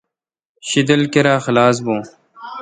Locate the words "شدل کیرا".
0.69-1.35